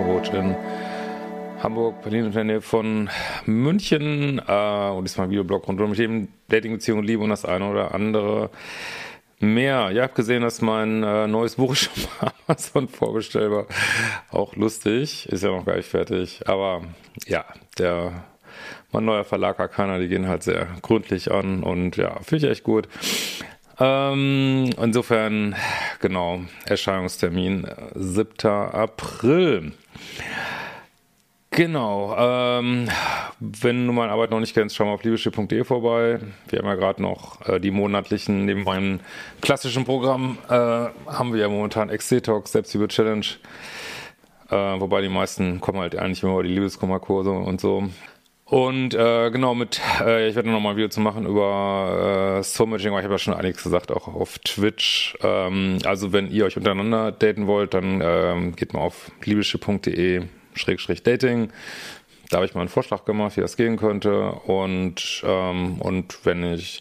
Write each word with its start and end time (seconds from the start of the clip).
Beziehungscoach 0.00 0.32
in 0.34 0.56
Hamburg, 1.62 2.02
Berlin 2.02 2.26
und 2.26 2.34
der 2.34 2.44
Nähe 2.44 2.60
von 2.62 3.10
München 3.44 4.40
äh, 4.46 4.90
und 4.90 5.04
diesmal 5.04 5.26
ein 5.26 5.30
Videoblog 5.30 5.68
rund 5.68 5.80
um 5.80 5.92
Themen 5.94 6.28
Dating, 6.48 6.72
Beziehung, 6.72 7.02
Liebe 7.02 7.22
und 7.22 7.30
das 7.30 7.44
eine 7.44 7.68
oder 7.68 7.94
andere 7.94 8.50
mehr. 9.40 9.90
Ihr 9.90 10.02
habt 10.02 10.14
gesehen, 10.14 10.42
dass 10.42 10.62
mein 10.62 11.02
äh, 11.02 11.26
neues 11.26 11.56
Buch 11.56 11.74
schon 11.76 11.92
mal 12.20 12.32
Amazon 12.46 12.88
vorbestellbar. 12.88 13.66
Auch 14.30 14.56
lustig, 14.56 15.28
ist 15.28 15.42
ja 15.42 15.50
noch 15.50 15.66
gar 15.66 15.76
nicht 15.76 15.88
fertig, 15.88 16.40
aber 16.46 16.82
ja, 17.26 17.44
der 17.78 18.24
mein 18.92 19.04
neuer 19.04 19.24
Verlag 19.24 19.60
Arcana, 19.60 19.98
die 19.98 20.08
gehen 20.08 20.28
halt 20.28 20.42
sehr 20.42 20.66
gründlich 20.82 21.30
an 21.30 21.62
und 21.62 21.96
ja, 21.96 22.18
finde 22.22 22.46
ich 22.46 22.52
echt 22.52 22.64
gut. 22.64 22.88
Ähm, 23.80 24.70
insofern, 24.80 25.56
genau, 26.00 26.42
Erscheinungstermin 26.66 27.66
7. 27.94 28.46
April. 28.46 29.72
Genau, 31.52 32.14
ähm, 32.16 32.88
wenn 33.40 33.86
du 33.86 33.92
meine 33.92 34.12
Arbeit 34.12 34.30
noch 34.30 34.38
nicht 34.38 34.54
kennst, 34.54 34.76
schau 34.76 34.84
mal 34.84 34.92
auf 34.92 35.02
liebeschiff.de 35.02 35.64
vorbei. 35.64 36.20
Wir 36.48 36.58
haben 36.58 36.66
ja 36.66 36.74
gerade 36.74 37.02
noch 37.02 37.40
äh, 37.48 37.58
die 37.58 37.70
monatlichen, 37.70 38.44
neben 38.44 38.64
meinem 38.64 39.00
klassischen 39.40 39.84
Programm, 39.84 40.38
äh, 40.48 40.52
haben 40.52 41.32
wir 41.32 41.40
ja 41.40 41.48
momentan 41.48 41.88
XC-Talk, 41.88 42.48
Selbstliebe-Challenge. 42.48 43.26
Äh, 44.50 44.54
wobei 44.80 45.00
die 45.00 45.08
meisten 45.08 45.60
kommen 45.60 45.80
halt 45.80 45.96
eigentlich 45.96 46.22
immer 46.22 46.34
über 46.34 46.42
die 46.42 46.50
Liebeskummerkurse 46.50 47.30
und 47.30 47.60
so. 47.60 47.88
Und 48.50 48.94
äh, 48.94 49.30
genau, 49.30 49.54
mit, 49.54 49.80
äh, 50.00 50.28
ich 50.28 50.34
werde 50.34 50.50
noch 50.50 50.58
mal 50.58 50.70
ein 50.70 50.76
Video 50.76 50.88
zu 50.88 51.00
machen 51.00 51.24
über 51.24 52.38
äh, 52.40 52.42
Soul-Matching, 52.42 52.88
aber 52.90 52.98
ich 52.98 53.04
habe 53.04 53.14
ja 53.14 53.18
schon 53.18 53.32
einiges 53.32 53.62
gesagt, 53.62 53.92
auch 53.92 54.08
auf 54.08 54.40
Twitch. 54.40 55.16
Ähm, 55.22 55.78
also 55.84 56.12
wenn 56.12 56.28
ihr 56.32 56.46
euch 56.46 56.56
untereinander 56.56 57.12
daten 57.12 57.46
wollt, 57.46 57.74
dann 57.74 58.00
ähm, 58.02 58.56
geht 58.56 58.74
mal 58.74 58.80
auf 58.80 59.12
liebeschiff.de 59.22 60.22
Schrägstrich 60.54 61.04
Dating. 61.04 61.52
Da 62.28 62.38
habe 62.38 62.46
ich 62.46 62.54
mal 62.54 62.62
einen 62.62 62.68
Vorschlag 62.68 63.04
gemacht, 63.04 63.36
wie 63.36 63.40
das 63.40 63.56
gehen 63.56 63.76
könnte. 63.76 64.32
Und, 64.32 65.22
ähm, 65.24 65.80
und 65.80 66.26
wenn 66.26 66.42
ich 66.52 66.80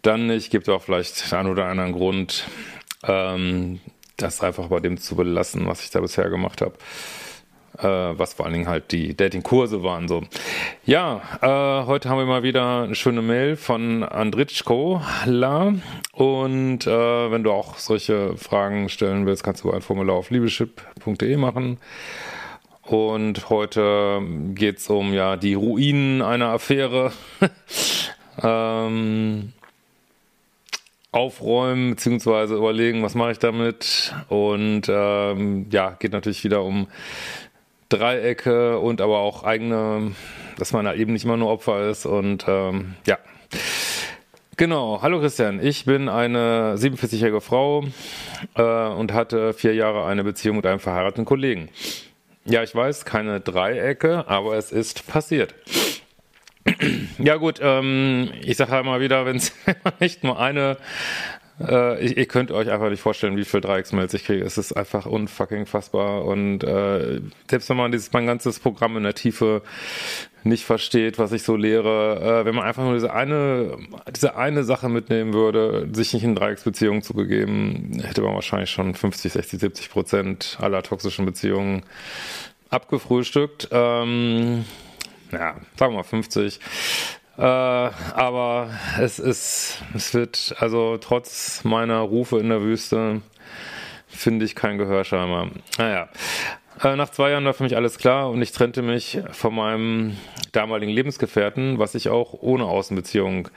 dann 0.00 0.28
nicht, 0.28 0.50
gibt 0.50 0.66
es 0.66 0.74
auch 0.74 0.80
vielleicht 0.80 1.30
einen 1.34 1.50
oder 1.50 1.66
anderen 1.66 1.92
Grund, 1.92 2.46
ähm, 3.06 3.80
das 4.16 4.40
einfach 4.40 4.68
bei 4.68 4.80
dem 4.80 4.96
zu 4.96 5.14
belassen, 5.14 5.66
was 5.66 5.84
ich 5.84 5.90
da 5.90 6.00
bisher 6.00 6.30
gemacht 6.30 6.62
habe 6.62 6.72
äh, 7.82 8.18
was 8.18 8.34
vor 8.34 8.46
allen 8.46 8.54
Dingen 8.54 8.68
halt 8.68 8.92
die 8.92 9.16
Dating-Kurse 9.16 9.82
waren. 9.82 10.08
So. 10.08 10.22
Ja, 10.84 11.20
äh, 11.40 11.86
heute 11.86 12.08
haben 12.08 12.18
wir 12.18 12.26
mal 12.26 12.42
wieder 12.42 12.82
eine 12.82 12.94
schöne 12.94 13.22
Mail 13.22 13.56
von 13.56 14.02
Andritschko 14.02 15.02
La. 15.24 15.74
Und 16.12 16.86
äh, 16.86 17.30
wenn 17.30 17.42
du 17.42 17.52
auch 17.52 17.78
solche 17.78 18.36
Fragen 18.36 18.88
stellen 18.88 19.26
willst, 19.26 19.42
kannst 19.42 19.64
du 19.64 19.70
ein 19.70 19.82
Formular 19.82 20.16
auf 20.16 20.30
liebeschip.de 20.30 21.36
machen. 21.36 21.78
Und 22.82 23.50
heute 23.50 24.20
geht's 24.54 24.90
um 24.90 25.12
ja 25.12 25.36
die 25.36 25.54
Ruinen 25.54 26.22
einer 26.22 26.48
Affäre. 26.48 27.12
ähm, 28.42 29.52
aufräumen 31.12 31.90
beziehungsweise 31.90 32.54
überlegen, 32.54 33.02
was 33.02 33.14
mache 33.14 33.32
ich 33.32 33.38
damit. 33.38 34.14
Und 34.28 34.82
ähm, 34.88 35.66
ja, 35.70 35.90
geht 35.98 36.12
natürlich 36.12 36.44
wieder 36.44 36.62
um 36.62 36.86
Dreiecke 37.90 38.78
und 38.78 39.00
aber 39.00 39.18
auch 39.18 39.44
eigene, 39.44 40.12
dass 40.56 40.72
man 40.72 40.86
da 40.86 40.94
eben 40.94 41.12
nicht 41.12 41.24
immer 41.24 41.36
nur 41.36 41.50
Opfer 41.50 41.90
ist 41.90 42.06
und 42.06 42.46
ähm, 42.48 42.94
ja. 43.06 43.18
Genau, 44.56 45.00
hallo 45.02 45.20
Christian, 45.20 45.58
ich 45.64 45.84
bin 45.86 46.08
eine 46.08 46.76
47-jährige 46.76 47.40
Frau 47.40 47.84
äh, 48.56 48.62
und 48.62 49.12
hatte 49.12 49.52
vier 49.52 49.74
Jahre 49.74 50.06
eine 50.06 50.22
Beziehung 50.22 50.56
mit 50.56 50.66
einem 50.66 50.80
verheirateten 50.80 51.24
Kollegen. 51.24 51.68
Ja, 52.44 52.62
ich 52.62 52.74
weiß, 52.74 53.04
keine 53.04 53.40
Dreiecke, 53.40 54.28
aber 54.28 54.56
es 54.56 54.72
ist 54.72 55.06
passiert. 55.06 55.54
Ja 57.18 57.36
gut, 57.36 57.58
ähm, 57.62 58.30
ich 58.42 58.56
sage 58.56 58.72
halt 58.72 58.84
mal 58.84 59.00
wieder, 59.00 59.24
wenn 59.24 59.36
es 59.36 59.52
nicht 60.00 60.24
nur 60.24 60.38
eine 60.38 60.76
äh, 61.60 62.00
ich, 62.00 62.16
ihr 62.16 62.26
könnt 62.26 62.50
euch 62.50 62.70
einfach 62.70 62.90
nicht 62.90 63.02
vorstellen, 63.02 63.36
wie 63.36 63.44
viel 63.44 63.60
Dreiecksmails 63.60 64.14
ich 64.14 64.24
kriege. 64.24 64.44
Es 64.44 64.58
ist 64.58 64.72
einfach 64.72 65.06
unfucking 65.06 65.66
fassbar. 65.66 66.24
Und 66.24 66.64
äh, 66.64 67.20
selbst 67.48 67.68
wenn 67.68 67.76
man 67.76 67.92
dieses 67.92 68.12
mein 68.12 68.26
ganzes 68.26 68.58
Programm 68.60 68.96
in 68.96 69.02
der 69.02 69.14
Tiefe 69.14 69.62
nicht 70.42 70.64
versteht, 70.64 71.18
was 71.18 71.32
ich 71.32 71.42
so 71.42 71.56
lehre, 71.56 72.40
äh, 72.40 72.44
wenn 72.46 72.54
man 72.54 72.64
einfach 72.64 72.82
nur 72.82 72.94
diese 72.94 73.12
eine, 73.12 73.76
diese 74.14 74.36
eine 74.36 74.64
Sache 74.64 74.88
mitnehmen 74.88 75.34
würde, 75.34 75.88
sich 75.92 76.14
nicht 76.14 76.24
in 76.24 76.34
Dreiecksbeziehungen 76.34 77.02
zu 77.02 77.14
begeben, 77.14 78.00
hätte 78.02 78.22
man 78.22 78.34
wahrscheinlich 78.34 78.70
schon 78.70 78.94
50, 78.94 79.32
60, 79.32 79.60
70 79.60 79.90
Prozent 79.90 80.58
aller 80.60 80.82
toxischen 80.82 81.26
Beziehungen 81.26 81.82
abgefrühstückt. 82.70 83.68
Ähm, 83.70 84.64
ja, 85.32 85.56
sagen 85.76 85.92
wir 85.92 85.98
mal 85.98 86.02
50. 86.02 86.60
Äh, 87.40 87.42
aber 87.42 88.68
es 89.00 89.18
ist, 89.18 89.82
es 89.94 90.12
wird, 90.12 90.54
also 90.58 90.98
trotz 90.98 91.64
meiner 91.64 92.00
Rufe 92.00 92.38
in 92.38 92.50
der 92.50 92.60
Wüste, 92.60 93.22
finde 94.08 94.44
ich 94.44 94.54
kein 94.54 94.76
Gehör 94.76 95.04
scheinbar. 95.04 95.48
Naja. 95.78 96.10
Äh, 96.84 96.96
nach 96.96 97.08
zwei 97.08 97.30
Jahren 97.30 97.46
war 97.46 97.54
für 97.54 97.62
mich 97.62 97.76
alles 97.76 97.96
klar 97.96 98.28
und 98.28 98.42
ich 98.42 98.52
trennte 98.52 98.82
mich 98.82 99.20
von 99.32 99.54
meinem 99.54 100.18
damaligen 100.52 100.92
Lebensgefährten, 100.92 101.78
was 101.78 101.94
ich 101.94 102.10
auch 102.10 102.34
ohne 102.34 102.66
Außenbeziehung 102.66 103.48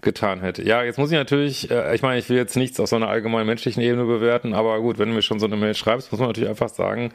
getan 0.00 0.40
hätte. 0.40 0.62
Ja, 0.62 0.82
jetzt 0.82 0.98
muss 0.98 1.10
ich 1.10 1.18
natürlich, 1.18 1.70
äh, 1.70 1.94
ich 1.94 2.00
meine, 2.00 2.18
ich 2.18 2.30
will 2.30 2.38
jetzt 2.38 2.56
nichts 2.56 2.80
auf 2.80 2.88
so 2.88 2.96
einer 2.96 3.08
allgemeinen 3.08 3.46
menschlichen 3.46 3.82
Ebene 3.82 4.04
bewerten, 4.04 4.54
aber 4.54 4.80
gut, 4.80 4.98
wenn 4.98 5.10
du 5.10 5.14
mir 5.14 5.22
schon 5.22 5.40
so 5.40 5.46
eine 5.46 5.56
Mail 5.56 5.74
schreibst, 5.74 6.10
muss 6.10 6.20
man 6.20 6.30
natürlich 6.30 6.48
einfach 6.48 6.70
sagen, 6.70 7.12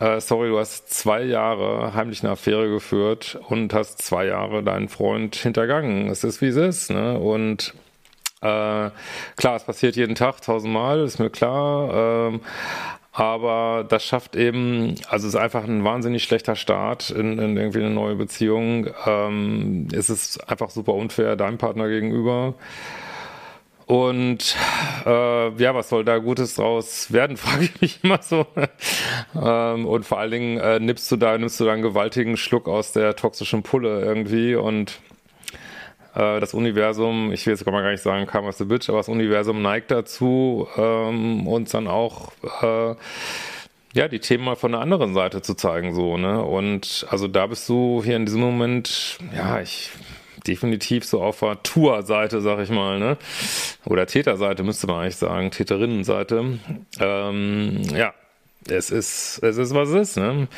äh, 0.00 0.20
sorry, 0.20 0.48
du 0.48 0.58
hast 0.58 0.92
zwei 0.92 1.22
Jahre 1.22 1.94
heimlich 1.94 2.22
eine 2.22 2.32
Affäre 2.32 2.68
geführt 2.68 3.38
und 3.48 3.74
hast 3.74 4.02
zwei 4.02 4.26
Jahre 4.26 4.62
deinen 4.62 4.88
Freund 4.88 5.36
hintergangen. 5.36 6.08
Es 6.08 6.24
ist, 6.24 6.40
wie 6.40 6.46
es 6.46 6.56
ist, 6.56 6.90
ne? 6.90 7.18
Und 7.18 7.74
äh, 8.40 8.90
klar, 9.36 9.56
es 9.56 9.64
passiert 9.64 9.96
jeden 9.96 10.14
Tag 10.14 10.40
tausendmal, 10.40 11.00
ist 11.00 11.18
mir 11.18 11.28
klar. 11.28 12.28
Ähm, 12.28 12.40
aber 13.12 13.84
das 13.86 14.04
schafft 14.04 14.36
eben, 14.36 14.94
also 15.08 15.28
es 15.28 15.34
ist 15.34 15.40
einfach 15.40 15.64
ein 15.64 15.84
wahnsinnig 15.84 16.22
schlechter 16.24 16.56
Start 16.56 17.10
in, 17.10 17.38
in 17.38 17.56
irgendwie 17.58 17.80
eine 17.80 17.90
neue 17.90 18.14
Beziehung. 18.14 18.88
Ähm, 19.04 19.88
es 19.92 20.08
ist 20.08 20.48
einfach 20.48 20.70
super 20.70 20.94
unfair 20.94 21.36
deinem 21.36 21.58
Partner 21.58 21.88
gegenüber. 21.88 22.54
Und 23.90 24.54
äh, 25.04 25.48
ja, 25.60 25.74
was 25.74 25.88
soll 25.88 26.04
da 26.04 26.18
Gutes 26.18 26.54
draus 26.54 27.12
werden, 27.12 27.36
frage 27.36 27.64
ich 27.64 27.80
mich 27.80 28.04
immer 28.04 28.22
so. 28.22 28.46
ähm, 29.34 29.84
und 29.84 30.06
vor 30.06 30.20
allen 30.20 30.30
Dingen 30.30 30.58
äh, 30.58 30.78
nimmst 30.78 31.10
du 31.10 31.16
da, 31.16 31.36
nimmst 31.36 31.58
du 31.58 31.64
da 31.64 31.72
einen 31.72 31.82
gewaltigen 31.82 32.36
Schluck 32.36 32.68
aus 32.68 32.92
der 32.92 33.16
toxischen 33.16 33.64
Pulle 33.64 34.00
irgendwie 34.00 34.54
und 34.54 35.00
äh, 36.14 36.38
das 36.38 36.54
Universum, 36.54 37.32
ich 37.32 37.44
will 37.46 37.54
jetzt 37.54 37.64
gar 37.64 37.90
nicht 37.90 38.00
sagen, 38.00 38.28
Karma 38.28 38.52
the 38.52 38.64
Bitch, 38.64 38.88
aber 38.88 38.98
das 38.98 39.08
Universum 39.08 39.60
neigt 39.60 39.90
dazu, 39.90 40.68
ähm, 40.76 41.48
uns 41.48 41.72
dann 41.72 41.88
auch 41.88 42.30
äh, 42.62 42.94
ja, 43.92 44.06
die 44.06 44.20
Themen 44.20 44.44
mal 44.44 44.54
von 44.54 44.70
der 44.70 44.82
anderen 44.82 45.14
Seite 45.14 45.42
zu 45.42 45.54
zeigen, 45.54 45.96
so, 45.96 46.16
ne? 46.16 46.40
Und 46.44 47.08
also 47.10 47.26
da 47.26 47.48
bist 47.48 47.68
du 47.68 48.04
hier 48.04 48.14
in 48.14 48.24
diesem 48.24 48.40
Moment, 48.40 49.18
ja, 49.34 49.60
ich 49.60 49.90
definitiv 50.46 51.04
so 51.04 51.22
auf 51.22 51.40
der 51.40 51.62
Tour-Seite, 51.62 52.40
sag 52.40 52.60
ich 52.60 52.70
mal, 52.70 52.98
ne? 52.98 53.16
Oder 53.84 54.06
Täterseite 54.06 54.62
müsste 54.62 54.86
man 54.86 55.02
eigentlich 55.02 55.16
sagen, 55.16 55.50
Täterinnenseite. 55.50 56.58
Ähm, 57.00 57.82
ja, 57.94 58.14
es 58.68 58.90
ist, 58.90 59.42
es 59.42 59.56
ist, 59.56 59.74
was 59.74 59.88
es 59.88 60.10
ist, 60.10 60.16
ne? 60.16 60.48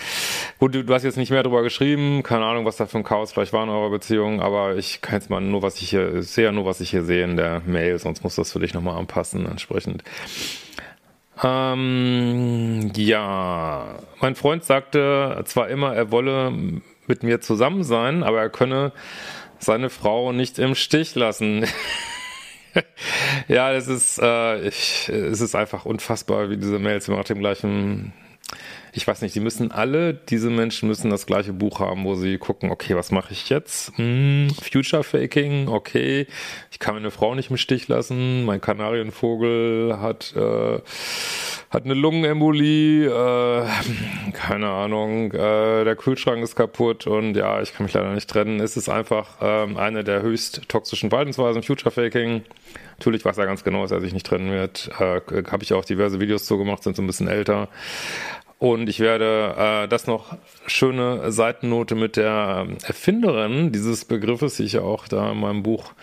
Gut, 0.59 0.75
du, 0.75 0.85
du, 0.85 0.95
hast 0.95 1.05
jetzt 1.05 1.17
nicht 1.17 1.31
mehr 1.31 1.43
drüber 1.43 1.63
geschrieben, 1.63 2.23
keine 2.23 2.45
Ahnung, 2.45 2.65
was 2.65 2.77
da 2.77 2.87
für 2.87 2.99
ein 2.99 3.05
Chaos 3.05 3.33
vielleicht 3.33 3.53
war 3.53 3.63
in 3.63 3.71
eurer 3.71 3.91
Beziehung, 3.91 4.41
aber 4.41 4.77
ich 4.77 5.01
kann 5.01 5.15
jetzt 5.15 5.31
mal 5.31 5.41
nur, 5.41 5.63
was 5.63 5.81
ich 5.81 5.91
hier, 5.91 6.23
sehe 6.23 6.53
nur, 6.53 6.65
was 6.65 6.81
ich 6.81 6.91
hier 6.91 7.05
sehe 7.05 7.25
in 7.25 7.37
der 7.37 7.61
Mail, 7.65 7.99
sonst 7.99 8.25
muss 8.25 8.35
das 8.35 8.53
für 8.53 8.59
dich 8.59 8.75
nochmal 8.75 8.99
anpassen, 8.99 9.47
entsprechend. 9.47 10.03
Ähm, 11.43 12.93
ja, 12.97 13.99
mein 14.21 14.35
Freund 14.35 14.65
sagte 14.65 15.43
zwar 15.47 15.69
immer, 15.69 15.95
er 15.95 16.11
wolle 16.11 16.53
mit 17.07 17.23
mir 17.23 17.41
zusammen 17.41 17.85
sein, 17.85 18.23
aber 18.23 18.41
er 18.41 18.51
könne 18.51 18.93
seine 19.63 19.91
Frau 19.91 20.33
nicht 20.33 20.59
im 20.59 20.75
Stich 20.75 21.15
lassen. 21.15 21.67
ja, 23.49 23.73
es 23.73 23.89
ist, 23.89 24.19
äh, 24.21 24.69
ich, 24.69 25.09
es 25.09 25.41
ist 25.41 25.55
einfach 25.55 25.85
unfassbar, 25.85 26.51
wie 26.51 26.57
diese 26.57 26.79
Mails 26.79 27.09
immer 27.09 27.19
nach 27.19 27.25
dem 27.25 27.39
gleichen 27.39 28.13
ich 28.95 29.07
weiß 29.07 29.23
nicht, 29.23 29.35
die 29.35 29.41
müssen 29.41 29.73
alle, 29.73 30.13
diese 30.13 30.51
Menschen 30.51 30.87
müssen 30.87 31.11
das 31.11 31.25
gleiche 31.25 31.55
Buch 31.55 31.81
haben, 31.81 32.05
wo 32.05 32.15
sie 32.15 32.37
gucken, 32.37 32.71
okay, 32.71 32.95
was 32.95 33.11
mache 33.11 33.33
ich 33.33 33.49
jetzt? 33.49 33.97
Hm, 33.97 34.49
Future 34.51 35.03
Faking, 35.03 35.69
okay, 35.69 36.27
ich 36.71 36.79
kann 36.79 36.95
meine 36.95 37.11
Frau 37.11 37.35
nicht 37.35 37.51
im 37.51 37.57
Stich 37.57 37.89
lassen, 37.89 38.45
mein 38.45 38.61
Kanarienvogel 38.61 39.99
hat, 39.99 40.35
äh, 40.37 40.81
hat 41.71 41.85
eine 41.87 41.95
Lungenembolie, 41.95 43.07
äh, 43.07 43.67
keine 44.35 44.69
Ahnung, 44.69 45.33
äh, 45.33 45.85
der 45.85 45.97
Kühlschrank 45.97 46.43
ist 46.43 46.55
kaputt 46.55 47.07
und 47.07 47.35
ja, 47.35 47.63
ich 47.63 47.73
kann 47.73 47.87
mich 47.87 47.95
leider 47.95 48.13
nicht 48.13 48.29
trennen. 48.29 48.61
Es 48.61 48.77
ist 48.77 48.91
einfach 48.91 49.41
äh, 49.41 49.75
eine 49.75 50.05
der 50.05 50.21
höchst 50.21 50.69
toxischen 50.69 51.09
Verhaltensweisen, 51.09 51.63
Future 51.63 51.91
Faking. 51.91 52.43
Natürlich 52.99 53.25
weiß 53.25 53.39
er 53.39 53.47
ganz 53.47 53.65
genau, 53.65 53.83
dass 53.83 53.91
er 53.91 54.01
sich 54.01 54.13
nicht 54.13 54.27
trennen 54.27 54.53
wird. 54.53 54.91
Äh, 55.01 55.21
Habe 55.51 55.63
ich 55.63 55.73
auch 55.73 55.85
diverse 55.85 56.21
Videos 56.21 56.45
zugemacht, 56.45 56.83
sind 56.83 56.95
so 56.95 57.03
ein 57.03 57.07
bisschen 57.07 57.27
älter. 57.27 57.69
Und 58.63 58.89
ich 58.89 59.01
werde 59.01 59.57
äh, 59.59 59.89
das 59.89 60.07
noch 60.07 60.37
schöne 60.69 61.33
Seitennote 61.33 61.97
mit 61.97 62.17
der 62.17 62.69
Erfinderin 62.85 63.73
dieses 63.73 64.05
Begriffes, 64.05 64.55
die 64.55 64.63
ich 64.63 64.75
ja 64.75 64.83
auch 64.83 65.09
da 65.09 65.33
in 65.33 65.41
meinem 65.41 65.65
Buch 65.65 65.95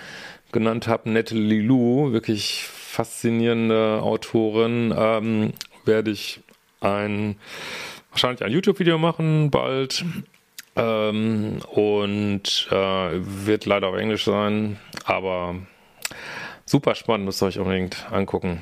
genannt 0.51 0.85
habe, 0.89 1.09
Nette 1.09 1.35
Lilou, 1.35 2.11
wirklich 2.11 2.65
faszinierende 2.65 4.01
Autorin, 4.03 4.93
ähm, 4.93 5.53
werde 5.85 6.11
ich 6.11 6.41
ein 6.81 7.37
wahrscheinlich 8.11 8.43
ein 8.43 8.51
YouTube-Video 8.51 8.97
machen 8.97 9.51
bald. 9.51 10.03
Ähm, 10.75 11.59
und 11.71 12.67
äh, 12.71 12.75
wird 12.75 13.67
leider 13.67 13.87
auf 13.87 13.95
Englisch 13.95 14.25
sein, 14.25 14.77
aber 15.05 15.55
super 16.65 16.93
spannend, 16.95 17.25
müsst 17.25 17.41
ihr 17.41 17.45
euch 17.45 17.59
unbedingt 17.59 18.05
angucken. 18.11 18.61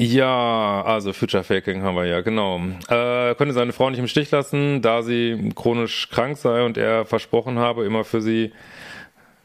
Ja, 0.00 0.82
also 0.82 1.12
Future 1.12 1.42
Faking 1.42 1.82
haben 1.82 1.96
wir 1.96 2.06
ja, 2.06 2.20
genau. 2.20 2.60
Äh, 2.88 3.34
konnte 3.34 3.52
seine 3.52 3.72
Frau 3.72 3.90
nicht 3.90 3.98
im 3.98 4.06
Stich 4.06 4.30
lassen, 4.30 4.80
da 4.80 5.02
sie 5.02 5.50
chronisch 5.56 6.08
krank 6.08 6.36
sei 6.36 6.64
und 6.64 6.78
er 6.78 7.04
versprochen 7.04 7.58
habe, 7.58 7.84
immer 7.84 8.04
für 8.04 8.20
sie 8.20 8.52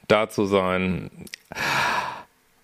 da 0.08 0.30
zu 0.30 0.46
sein. 0.46 1.10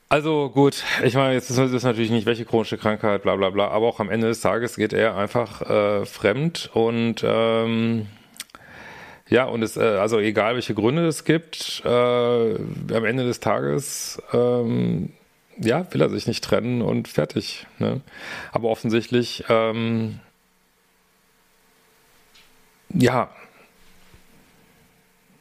Also 0.08 0.52
gut, 0.52 0.84
ich 1.04 1.16
meine, 1.16 1.34
jetzt 1.34 1.50
ist 1.50 1.58
es 1.58 1.82
natürlich 1.82 2.12
nicht 2.12 2.28
welche 2.28 2.46
chronische 2.46 2.78
Krankheit, 2.78 3.24
bla 3.24 3.36
bla 3.36 3.50
bla, 3.50 3.70
aber 3.70 3.88
auch 3.88 4.00
am 4.00 4.12
Ende 4.12 4.28
des 4.28 4.42
Tages 4.42 4.76
geht 4.76 4.94
er 4.94 5.16
einfach 5.18 5.64
äh, 5.64 6.06
fremd 6.06 6.70
und 6.76 7.24
ähm, 7.26 8.06
ja, 9.30 9.46
und 9.46 9.64
es, 9.64 9.78
äh, 9.78 9.82
also 9.82 10.20
egal 10.20 10.54
welche 10.54 10.76
Gründe 10.76 11.08
es 11.08 11.24
gibt, 11.24 11.82
äh, 11.84 11.90
am 11.90 13.06
Ende 13.06 13.24
des 13.24 13.40
Tages 13.40 14.22
ähm, 14.32 15.14
ja, 15.60 15.86
will 15.92 16.02
er 16.02 16.10
sich 16.10 16.28
nicht 16.28 16.44
trennen 16.44 16.82
und 16.82 17.08
fertig. 17.08 17.68
Ne? 17.78 18.02
Aber 18.52 18.70
offensichtlich, 18.70 19.44
ähm, 19.50 20.20
ja, 22.94 23.30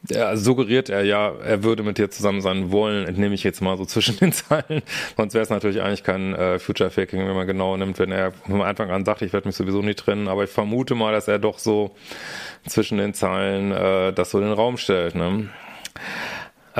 er 0.09 0.37
suggeriert 0.37 0.89
er 0.89 1.03
ja, 1.03 1.33
er 1.43 1.63
würde 1.63 1.83
mit 1.83 1.97
dir 1.97 2.09
zusammen 2.09 2.41
sein 2.41 2.71
wollen, 2.71 3.05
entnehme 3.05 3.35
ich 3.35 3.43
jetzt 3.43 3.61
mal 3.61 3.77
so 3.77 3.85
zwischen 3.85 4.17
den 4.17 4.31
Zeilen. 4.31 4.81
Sonst 5.17 5.33
wäre 5.33 5.43
es 5.43 5.49
natürlich 5.49 5.81
eigentlich 5.81 6.03
kein 6.03 6.33
äh, 6.33 6.59
Future 6.59 6.89
Faking, 6.89 7.27
wenn 7.27 7.35
man 7.35 7.47
genau 7.47 7.75
nimmt, 7.77 7.99
wenn 7.99 8.11
er 8.11 8.31
von 8.31 8.61
Anfang 8.61 8.91
an 8.91 9.05
sagt, 9.05 9.21
ich 9.21 9.33
werde 9.33 9.47
mich 9.47 9.55
sowieso 9.55 9.81
nicht 9.81 9.99
trennen. 9.99 10.27
Aber 10.27 10.43
ich 10.43 10.49
vermute 10.49 10.95
mal, 10.95 11.11
dass 11.11 11.27
er 11.27 11.39
doch 11.39 11.59
so 11.59 11.95
zwischen 12.67 12.97
den 12.97 13.13
Zeilen 13.13 13.71
äh, 13.71 14.13
das 14.13 14.31
so 14.31 14.39
in 14.39 14.45
den 14.45 14.53
Raum 14.53 14.77
stellt. 14.77 15.15
Ne? 15.15 15.49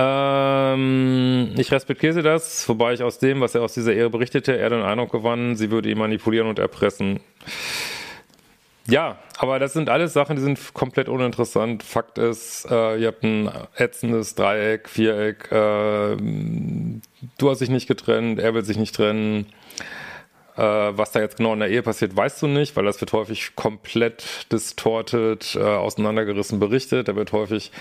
Ähm, 0.02 1.52
ich 1.58 1.74
respektiere 1.74 2.22
das, 2.22 2.70
wobei 2.70 2.94
ich 2.94 3.04
aus 3.04 3.20
dem, 3.20 3.42
was 3.42 3.54
er 3.54 3.64
aus 3.64 3.74
dieser 3.74 3.94
Ehe 3.94 4.10
berichtete, 4.10 4.58
er 4.58 4.70
den 4.70 4.82
Eindruck 4.82 5.12
gewann, 5.12 5.58
sie 5.58 5.72
würde 5.72 5.90
ihn 5.90 5.98
manipulieren 5.98 6.48
und 6.48 6.58
erpressen. 6.58 7.20
Ja, 8.88 9.18
aber 9.38 9.60
das 9.60 9.74
sind 9.74 9.90
alles 9.90 10.14
Sachen, 10.14 10.38
die 10.38 10.42
sind 10.42 10.74
komplett 10.74 11.10
uninteressant. 11.10 11.84
Fakt 11.84 12.18
ist, 12.18 12.66
äh, 12.72 12.98
ihr 12.98 13.08
habt 13.08 13.24
ein 13.24 13.52
ätzendes 13.76 14.36
Dreieck, 14.36 14.88
Viereck, 14.88 15.52
äh, 15.52 16.16
du 17.38 17.50
hast 17.50 17.60
dich 17.60 17.70
nicht 17.70 17.88
getrennt, 17.88 18.40
er 18.40 18.54
will 18.54 18.64
sich 18.64 18.78
nicht 18.78 18.96
trennen. 18.96 19.48
Äh, 20.60 20.98
was 20.98 21.12
da 21.12 21.22
jetzt 21.22 21.38
genau 21.38 21.54
in 21.54 21.60
der 21.62 21.70
Ehe 21.70 21.82
passiert, 21.82 22.14
weißt 22.18 22.42
du 22.42 22.48
nicht, 22.48 22.76
weil 22.76 22.84
das 22.84 23.00
wird 23.00 23.14
häufig 23.14 23.56
komplett 23.56 24.52
distortet, 24.52 25.56
äh, 25.56 25.64
auseinandergerissen 25.64 26.60
berichtet. 26.60 27.08
Da 27.08 27.16
wird 27.16 27.32
häufig, 27.32 27.72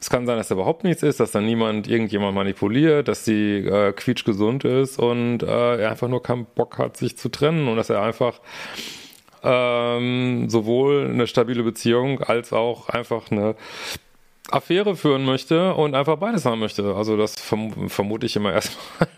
es 0.00 0.08
kann 0.08 0.24
sein, 0.24 0.38
dass 0.38 0.48
da 0.48 0.54
überhaupt 0.54 0.82
nichts 0.82 1.02
ist, 1.02 1.20
dass 1.20 1.32
da 1.32 1.42
niemand 1.42 1.88
irgendjemand 1.88 2.34
manipuliert, 2.34 3.08
dass 3.08 3.24
die 3.24 3.58
äh, 3.58 3.92
quietschgesund 3.92 4.64
ist 4.64 4.98
und 4.98 5.42
äh, 5.42 5.82
er 5.82 5.90
einfach 5.90 6.08
nur 6.08 6.22
keinen 6.22 6.46
Bock 6.46 6.78
hat, 6.78 6.96
sich 6.96 7.18
zu 7.18 7.28
trennen 7.28 7.68
und 7.68 7.76
dass 7.76 7.90
er 7.90 8.00
einfach 8.00 8.40
ähm, 9.42 10.48
sowohl 10.48 11.10
eine 11.10 11.26
stabile 11.26 11.64
Beziehung 11.64 12.22
als 12.22 12.54
auch 12.54 12.88
einfach 12.88 13.30
eine 13.30 13.56
Affäre 14.52 14.96
führen 14.96 15.24
möchte 15.24 15.74
und 15.74 15.94
einfach 15.94 16.16
beides 16.16 16.44
haben 16.44 16.60
möchte. 16.60 16.94
Also 16.94 17.16
das 17.16 17.40
verm 17.40 17.88
vermute 17.88 18.26
ich 18.26 18.36
immer 18.36 18.52
erstmal. 18.54 19.08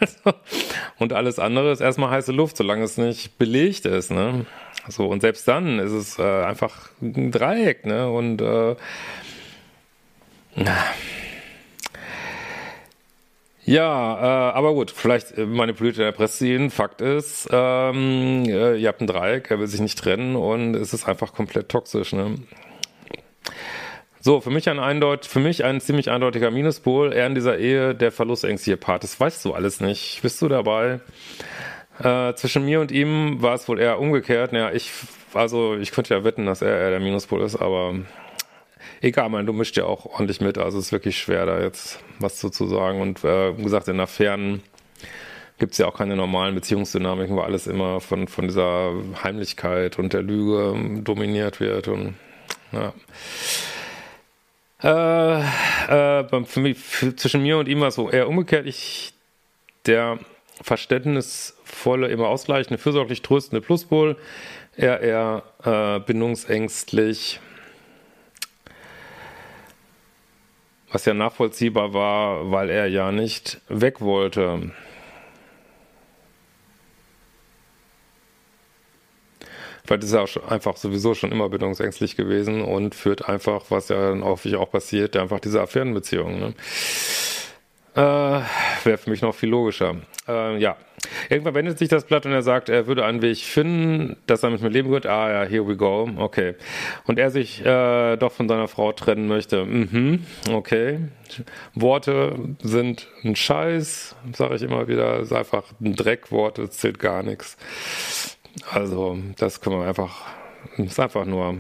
und 0.99 1.13
alles 1.13 1.39
andere 1.39 1.73
ist 1.73 1.81
erstmal 1.81 2.11
heiße 2.11 2.33
Luft, 2.33 2.57
solange 2.57 2.85
es 2.85 2.97
nicht 2.97 3.39
belegt 3.39 3.87
ist. 3.87 4.11
Ne? 4.11 4.47
So, 4.89 5.07
und 5.07 5.21
selbst 5.21 5.49
dann 5.49 5.79
ist 5.79 5.93
es 5.93 6.19
äh, 6.19 6.23
einfach 6.23 6.91
ein 7.01 7.31
Dreieck, 7.31 7.87
ne? 7.87 8.11
Und 8.11 8.41
äh, 8.43 8.77
ja, 13.67 14.51
äh, 14.51 14.53
aber 14.55 14.75
gut, 14.75 14.91
vielleicht 14.91 15.39
manipuliert 15.39 15.99
er 15.99 16.13
Presse 16.13 16.69
Fakt 16.69 17.01
ist, 17.01 17.49
ähm, 17.51 18.45
äh, 18.47 18.77
ihr 18.77 18.89
habt 18.89 19.01
ein 19.01 19.07
Dreieck, 19.07 19.51
er 19.51 19.59
will 19.59 19.67
sich 19.67 19.81
nicht 19.81 19.99
trennen 19.99 20.37
und 20.37 20.75
es 20.75 20.93
ist 20.93 21.09
einfach 21.09 21.33
komplett 21.33 21.71
toxisch. 21.71 22.13
Ne? 22.13 22.37
So, 24.27 24.41
für 24.41 24.49
mich 24.49 24.71
ein 24.71 24.79
eindeutig, 24.79 25.31
für 25.31 25.39
mich 25.39 25.65
ein 25.65 25.83
ziemlich 25.83 26.11
eindeutiger 26.11 26.51
Minuspol. 26.51 27.13
Er 27.13 27.27
in 27.27 27.35
dieser 27.35 27.59
Ehe 27.59 27.95
der 27.95 28.11
verlustängstliche 28.11 28.79
Part. 28.79 29.03
Das 29.03 29.21
weißt 29.21 29.45
du 29.45 29.53
alles 29.53 29.81
nicht. 29.83 30.21
Bist 30.23 30.41
du 30.41 30.49
dabei? 30.49 31.01
Äh, 32.03 32.33
zwischen 32.33 32.65
mir 32.65 32.81
und 32.81 32.91
ihm 32.91 33.43
war 33.43 33.55
es 33.55 33.69
wohl 33.69 33.79
eher 33.79 34.01
umgekehrt. 34.01 34.55
Naja, 34.55 34.73
ich, 34.73 34.93
also 35.35 35.77
ich 35.77 35.93
könnte 35.93 36.15
ja 36.15 36.25
wetten, 36.25 36.47
dass 36.47 36.63
er 36.63 36.75
eher 36.75 36.89
der 36.89 37.01
Minuspol 37.01 37.43
ist, 37.43 37.57
aber 37.57 37.97
egal, 39.03 39.29
man, 39.29 39.45
du 39.45 39.53
mischst 39.53 39.77
ja 39.77 39.85
auch 39.85 40.07
ordentlich 40.07 40.41
mit. 40.41 40.57
Also 40.57 40.79
es 40.79 40.87
ist 40.87 40.93
wirklich 40.93 41.19
schwer, 41.19 41.45
da 41.45 41.61
jetzt 41.61 42.03
was 42.19 42.37
zu, 42.37 42.49
zu 42.49 42.67
sagen. 42.67 43.03
Und 43.03 43.25
äh, 43.25 43.59
wie 43.59 43.63
gesagt, 43.63 43.89
in 43.89 44.01
Affären 44.01 44.63
gibt 45.59 45.73
es 45.73 45.79
ja 45.79 45.87
auch 45.87 45.99
keine 45.99 46.17
normalen 46.17 46.55
Beziehungsdynamiken, 46.55 47.37
weil 47.37 47.45
alles 47.45 47.67
immer 47.67 48.01
von, 48.01 48.27
von 48.29 48.47
dieser 48.47 48.95
Heimlichkeit 49.23 49.99
und 49.99 50.15
der 50.15 50.23
Lüge 50.23 51.03
dominiert 51.03 51.61
wird. 51.61 51.89
Und 51.89 52.15
ja. 52.73 52.95
Äh, 54.85 55.39
äh, 55.39 56.45
für 56.45 56.61
mich, 56.61 56.79
für, 56.79 57.17
zwischen 57.17 57.43
mir 57.43 57.57
und 57.57 57.69
ihm 57.69 57.81
war 57.81 57.89
es 57.89 57.95
so 57.95 58.11
eher 58.11 58.29
umgekehrt. 58.29 58.67
Ich, 58.67 59.15
der 59.87 60.19
verständnisvolle, 60.61 62.09
immer 62.09 62.29
ausgleichende, 62.29 62.77
fürsorglich 62.77 63.23
tröstende 63.23 63.63
Pluspol. 63.63 64.17
Er 64.77 65.01
eher 65.01 65.43
äh, 65.65 66.01
bindungsängstlich. 66.01 67.41
Was 70.93 71.07
ja 71.07 71.15
nachvollziehbar 71.15 71.95
war, 71.95 72.51
weil 72.51 72.69
er 72.69 72.87
ja 72.87 73.11
nicht 73.11 73.63
weg 73.69 74.03
wollte. 74.03 74.71
Vielleicht 79.85 80.05
ist 80.05 80.13
er 80.13 80.23
auch 80.23 80.51
einfach 80.51 80.77
sowieso 80.77 81.15
schon 81.15 81.31
immer 81.31 81.49
bindungsängstlich 81.51 82.17
gewesen 82.17 82.63
und 82.63 82.95
führt 82.95 83.29
einfach, 83.29 83.65
was 83.69 83.91
ja 83.91 84.11
dann 84.11 84.25
häufig 84.25 84.57
auch 84.57 84.71
passiert, 84.71 85.17
einfach 85.17 85.41
diese 85.41 85.61
Affärenbeziehungen. 85.61 86.41
Ne? 86.41 86.55
Äh, 87.95 88.01
Wäre 88.85 88.99
für 88.99 89.11
mich 89.11 89.23
noch 89.23 89.35
viel 89.35 89.51
logischer. 89.51 89.97
Äh, 90.27 90.59
ja. 90.59 90.77
Irgendwann 91.29 91.55
wendet 91.55 91.79
sich 91.79 91.89
das 91.89 92.05
Blatt 92.05 92.25
und 92.25 92.33
er 92.33 92.43
sagt, 92.43 92.69
er 92.69 92.87
würde 92.87 93.05
einen 93.05 93.21
Weg 93.21 93.39
finden, 93.39 94.17
dass 94.27 94.43
er 94.43 94.51
mit 94.51 94.63
mir 94.63 94.71
leben 94.71 94.91
wird. 94.91 95.07
Ah 95.07 95.31
ja, 95.31 95.49
here 95.49 95.69
we 95.69 95.77
go. 95.77 96.09
Okay. 96.17 96.55
Und 97.07 97.19
er 97.19 97.31
sich 97.31 97.65
äh, 97.65 98.17
doch 98.17 98.33
von 98.33 98.49
seiner 98.49 98.69
Frau 98.69 98.93
trennen 98.93 99.29
möchte. 99.29 99.65
Mhm, 99.65 100.25
okay. 100.51 101.01
Worte 101.75 102.57
sind 102.63 103.07
ein 103.23 103.37
Scheiß, 103.37 104.17
sage 104.33 104.57
ich 104.57 104.63
immer 104.63 104.89
wieder. 104.89 105.21
Ist 105.21 105.33
einfach 105.33 105.65
ein 105.81 105.95
Dreck. 105.95 106.33
Worte 106.33 106.71
zählt 106.71 106.99
gar 106.99 107.23
nichts. 107.23 107.59
Also, 108.71 109.19
das 109.39 109.61
können 109.61 109.81
wir 109.81 109.87
einfach, 109.87 110.23
ist 110.77 111.01
einfach 111.01 111.25
nur 111.25 111.59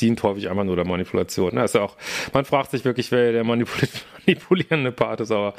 dient 0.00 0.22
häufig 0.22 0.48
einfach 0.48 0.64
nur 0.64 0.76
der 0.76 0.86
Manipulation. 0.86 1.54
Das 1.56 1.70
ist 1.70 1.74
ja 1.74 1.82
auch, 1.82 1.96
man 2.32 2.44
fragt 2.44 2.70
sich 2.70 2.84
wirklich, 2.84 3.10
wer 3.12 3.32
der 3.32 3.44
manipul 3.44 3.88
manipulierende 4.26 4.92
Part 4.92 5.20
ist, 5.20 5.30
aber 5.30 5.54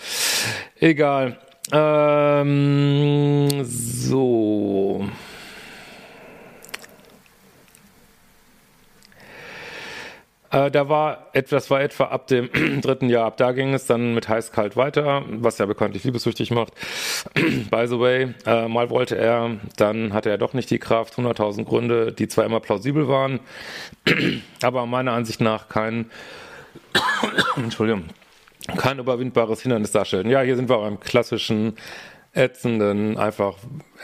egal. 0.79 1.37
Ähm, 1.71 3.47
so. 3.63 5.05
Äh, 10.51 10.69
da 10.69 10.89
war 10.89 11.27
etwas, 11.33 11.69
war 11.69 11.81
etwa 11.81 12.05
ab 12.05 12.27
dem 12.27 12.49
dritten 12.81 13.09
Jahr, 13.09 13.25
ab 13.25 13.37
da 13.37 13.53
ging 13.53 13.73
es 13.73 13.85
dann 13.85 14.13
mit 14.13 14.27
heiß-kalt 14.27 14.75
weiter, 14.75 15.23
was 15.27 15.57
ja 15.57 15.65
bekanntlich 15.65 16.03
liebessüchtig 16.03 16.51
macht. 16.51 16.73
By 17.33 17.87
the 17.87 17.99
way, 17.99 18.33
äh, 18.45 18.67
mal 18.67 18.89
wollte 18.89 19.17
er, 19.17 19.57
dann 19.77 20.13
hatte 20.13 20.29
er 20.29 20.37
doch 20.37 20.53
nicht 20.53 20.69
die 20.69 20.79
Kraft, 20.79 21.15
100.000 21.15 21.63
Gründe, 21.63 22.11
die 22.11 22.27
zwar 22.27 22.45
immer 22.45 22.59
plausibel 22.59 23.07
waren, 23.07 23.39
aber 24.61 24.85
meiner 24.85 25.13
Ansicht 25.13 25.39
nach 25.39 25.69
kein, 25.69 26.11
Entschuldigung, 27.55 28.05
kein 28.77 28.99
überwindbares 28.99 29.61
Hindernis 29.61 29.91
darstellen. 29.91 30.29
Ja, 30.29 30.41
hier 30.41 30.57
sind 30.57 30.69
wir 30.69 30.77
beim 30.77 30.99
klassischen 30.99 31.77
ätzenden, 32.33 33.17
einfach, 33.17 33.55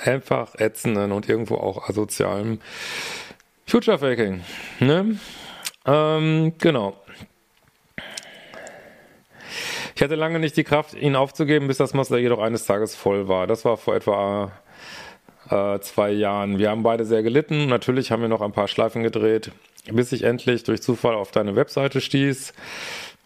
einfach 0.03 0.55
ätzenden 0.55 1.11
und 1.11 1.27
irgendwo 1.27 1.55
auch 1.55 1.89
asozialen 1.89 2.61
Future 3.65 3.99
Faking. 3.99 4.41
Ne? 4.79 5.17
Ähm, 5.87 6.53
genau. 6.57 6.97
Ich 9.95 10.03
hatte 10.03 10.15
lange 10.15 10.37
nicht 10.39 10.55
die 10.57 10.63
Kraft, 10.63 10.93
ihn 10.93 11.15
aufzugeben, 11.15 11.67
bis 11.67 11.77
das 11.77 11.95
Monster 11.95 12.19
jedoch 12.19 12.39
eines 12.39 12.65
Tages 12.65 12.95
voll 12.95 13.27
war. 13.27 13.47
Das 13.47 13.65
war 13.65 13.77
vor 13.77 13.95
etwa 13.95 14.51
äh, 15.49 15.79
zwei 15.79 16.11
Jahren. 16.11 16.59
Wir 16.59 16.69
haben 16.69 16.83
beide 16.83 17.05
sehr 17.05 17.23
gelitten. 17.23 17.67
Natürlich 17.67 18.11
haben 18.11 18.21
wir 18.21 18.29
noch 18.29 18.41
ein 18.41 18.51
paar 18.51 18.67
Schleifen 18.67 19.01
gedreht, 19.01 19.51
bis 19.91 20.11
ich 20.11 20.23
endlich 20.23 20.63
durch 20.63 20.83
Zufall 20.83 21.15
auf 21.15 21.31
deine 21.31 21.55
Webseite 21.55 22.01
stieß, 22.01 22.53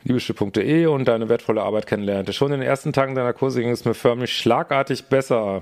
liebeschiff.de 0.03 0.85
und 0.85 1.09
deine 1.09 1.27
wertvolle 1.29 1.61
Arbeit 1.61 1.87
kennenlernte. 1.87 2.31
Schon 2.31 2.53
in 2.53 2.61
den 2.61 2.69
ersten 2.69 2.93
Tagen 2.93 3.15
deiner 3.15 3.33
Kurse 3.33 3.59
ging 3.61 3.71
es 3.71 3.83
mir 3.83 3.93
förmlich 3.93 4.31
schlagartig 4.33 5.05
besser. 5.05 5.61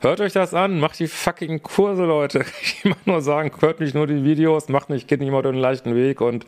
Hört 0.00 0.20
euch 0.20 0.32
das 0.32 0.54
an, 0.54 0.78
macht 0.78 1.00
die 1.00 1.08
fucking 1.08 1.60
Kurse, 1.62 2.04
Leute. 2.04 2.44
Ich 2.62 2.84
immer 2.84 2.96
nur 3.04 3.20
sagen, 3.20 3.50
hört 3.60 3.80
nicht 3.80 3.94
nur 3.94 4.06
die 4.06 4.22
Videos, 4.22 4.68
macht 4.68 4.90
nicht, 4.90 5.08
geht 5.08 5.18
nicht 5.18 5.28
immer 5.28 5.42
den 5.42 5.56
leichten 5.56 5.96
Weg 5.96 6.20
und 6.20 6.46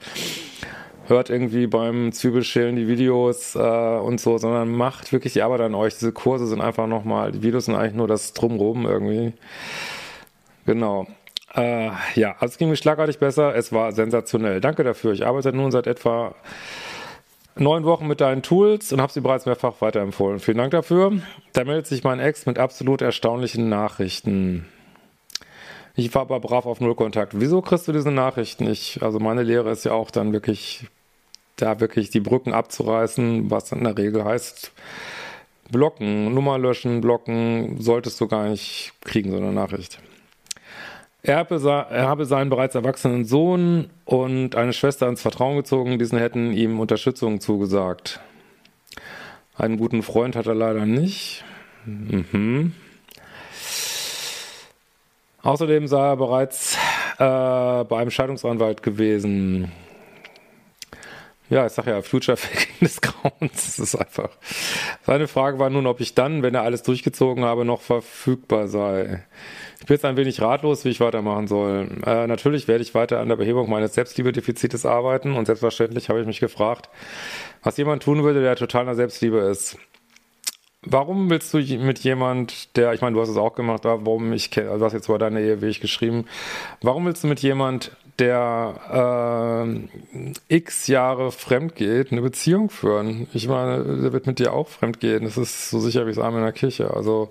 hört 1.08 1.30
irgendwie 1.30 1.66
beim 1.66 2.12
Zwiebelschälen 2.12 2.76
die 2.76 2.86
Videos 2.86 3.56
äh, 3.56 3.58
und 3.58 4.20
so, 4.20 4.38
sondern 4.38 4.70
macht 4.70 5.12
wirklich 5.12 5.32
die 5.32 5.42
Arbeit 5.42 5.62
an 5.62 5.74
euch. 5.74 5.94
Diese 5.94 6.12
Kurse 6.12 6.46
sind 6.46 6.60
einfach 6.60 6.86
nochmal, 6.86 7.32
die 7.32 7.42
Videos 7.42 7.64
sind 7.64 7.74
eigentlich 7.74 7.94
nur 7.94 8.06
das 8.06 8.34
Drumrum 8.34 8.86
irgendwie. 8.86 9.32
Genau. 10.64 11.08
Äh, 11.56 11.90
ja, 12.14 12.36
also 12.38 12.52
es 12.52 12.58
ging 12.58 12.68
mir 12.68 12.76
schlagartig 12.76 13.18
besser. 13.18 13.56
Es 13.56 13.72
war 13.72 13.90
sensationell. 13.90 14.60
Danke 14.60 14.84
dafür. 14.84 15.12
Ich 15.12 15.26
arbeite 15.26 15.52
nun 15.52 15.72
seit 15.72 15.88
etwa 15.88 16.36
neun 17.60 17.84
Wochen 17.84 18.06
mit 18.06 18.20
deinen 18.20 18.42
Tools 18.42 18.92
und 18.92 19.00
habe 19.00 19.12
sie 19.12 19.20
bereits 19.20 19.46
mehrfach 19.46 19.80
weiterempfohlen. 19.80 20.40
Vielen 20.40 20.58
Dank 20.58 20.72
dafür. 20.72 21.12
Da 21.52 21.64
meldet 21.64 21.86
sich 21.86 22.02
mein 22.02 22.18
Ex 22.18 22.46
mit 22.46 22.58
absolut 22.58 23.02
erstaunlichen 23.02 23.68
Nachrichten. 23.68 24.66
Ich 25.94 26.14
war 26.14 26.22
aber 26.22 26.40
brav 26.40 26.66
auf 26.66 26.80
Nullkontakt. 26.80 27.38
Wieso 27.38 27.60
kriegst 27.60 27.86
du 27.86 27.92
diese 27.92 28.10
Nachrichten? 28.10 28.66
Ich, 28.68 29.02
also 29.02 29.20
meine 29.20 29.42
Lehre 29.42 29.70
ist 29.70 29.84
ja 29.84 29.92
auch 29.92 30.10
dann 30.10 30.32
wirklich, 30.32 30.86
da 31.56 31.80
wirklich 31.80 32.10
die 32.10 32.20
Brücken 32.20 32.54
abzureißen, 32.54 33.50
was 33.50 33.72
in 33.72 33.84
der 33.84 33.98
Regel 33.98 34.24
heißt, 34.24 34.72
blocken, 35.70 36.32
Nummer 36.32 36.58
löschen, 36.58 37.00
blocken, 37.00 37.80
solltest 37.80 38.20
du 38.20 38.28
gar 38.28 38.48
nicht 38.48 38.92
kriegen, 39.02 39.30
so 39.30 39.36
eine 39.36 39.52
Nachricht. 39.52 40.00
Er 41.22 41.36
habe 41.38 42.24
seinen 42.24 42.50
bereits 42.50 42.74
erwachsenen 42.74 43.24
Sohn 43.24 43.90
und 44.04 44.56
eine 44.56 44.72
Schwester 44.72 45.08
ins 45.08 45.20
Vertrauen 45.20 45.56
gezogen, 45.56 45.98
diesen 45.98 46.18
hätten 46.18 46.52
ihm 46.52 46.80
Unterstützung 46.80 47.40
zugesagt. 47.40 48.20
Einen 49.56 49.76
guten 49.76 50.02
Freund 50.02 50.36
hat 50.36 50.46
er 50.46 50.54
leider 50.54 50.86
nicht. 50.86 51.44
Mhm. 51.84 52.72
Außerdem 55.42 55.86
sei 55.86 56.06
er 56.06 56.16
bereits 56.16 56.76
äh, 57.18 57.84
bei 57.84 57.98
einem 57.98 58.10
Scheidungsanwalt 58.10 58.82
gewesen. 58.82 59.70
Ja, 61.50 61.66
ich 61.66 61.72
sage 61.72 61.90
ja, 61.90 62.00
Future 62.00 62.36
Faking 62.36 62.76
des 62.80 63.00
Grauens. 63.00 63.76
Das 63.76 63.78
ist 63.78 63.94
einfach. 63.96 64.30
Seine 65.04 65.28
Frage 65.28 65.58
war 65.58 65.68
nun, 65.68 65.86
ob 65.86 66.00
ich 66.00 66.14
dann, 66.14 66.42
wenn 66.42 66.54
er 66.54 66.62
alles 66.62 66.82
durchgezogen 66.82 67.44
habe, 67.44 67.64
noch 67.64 67.80
verfügbar 67.80 68.68
sei. 68.68 69.24
Ich 69.80 69.86
bin 69.86 69.94
jetzt 69.94 70.04
ein 70.04 70.16
wenig 70.18 70.40
ratlos, 70.42 70.84
wie 70.84 70.90
ich 70.90 71.00
weitermachen 71.00 71.48
soll. 71.48 71.88
Äh, 72.04 72.26
natürlich 72.26 72.68
werde 72.68 72.82
ich 72.82 72.94
weiter 72.94 73.18
an 73.18 73.28
der 73.28 73.36
Behebung 73.36 73.68
meines 73.70 73.94
Selbstliebe-Defizites 73.94 74.84
arbeiten 74.84 75.34
und 75.34 75.46
selbstverständlich 75.46 76.10
habe 76.10 76.20
ich 76.20 76.26
mich 76.26 76.38
gefragt, 76.38 76.90
was 77.62 77.78
jemand 77.78 78.02
tun 78.02 78.22
würde, 78.22 78.42
der 78.42 78.56
total 78.56 78.86
in 78.86 78.94
Selbstliebe 78.94 79.38
ist. 79.38 79.78
Warum 80.82 81.28
willst 81.30 81.52
du 81.52 81.58
mit 81.58 81.98
jemand, 82.00 82.76
der, 82.76 82.92
ich 82.92 83.00
meine, 83.00 83.14
du 83.14 83.22
hast 83.22 83.30
es 83.30 83.36
auch 83.36 83.54
gemacht, 83.54 83.84
warum 83.84 84.32
ich 84.32 84.50
kenne, 84.50 84.68
also 84.68 84.80
du 84.80 84.84
hast 84.86 84.92
jetzt 84.92 85.08
über 85.08 85.18
deine 85.18 85.40
Ehe 85.40 85.62
wie 85.62 85.66
ich 85.66 85.80
geschrieben, 85.80 86.26
warum 86.82 87.06
willst 87.06 87.24
du 87.24 87.28
mit 87.28 87.40
jemand, 87.40 87.92
der 88.18 89.88
äh, 90.48 90.54
x 90.54 90.88
Jahre 90.88 91.32
fremd 91.32 91.74
geht, 91.74 92.12
eine 92.12 92.20
Beziehung 92.20 92.68
führen? 92.68 93.28
Ich 93.32 93.48
meine, 93.48 93.82
der 93.82 94.12
wird 94.12 94.26
mit 94.26 94.38
dir 94.38 94.52
auch 94.52 94.68
fremd 94.68 95.00
gehen. 95.00 95.24
Das 95.24 95.38
ist 95.38 95.70
so 95.70 95.80
sicher 95.80 96.06
wie 96.06 96.10
das 96.10 96.18
Arme 96.18 96.38
in 96.38 96.44
der 96.44 96.52
Kirche. 96.52 96.94
Also 96.94 97.30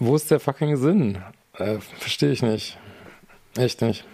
wo 0.00 0.16
ist 0.16 0.30
der 0.30 0.40
fucking 0.40 0.76
Sinn? 0.76 1.18
Äh, 1.56 1.78
Verstehe 1.98 2.32
ich 2.32 2.42
nicht. 2.42 2.78
Echt 3.56 3.82
nicht. 3.82 4.04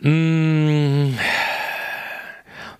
Mmh. 0.00 1.14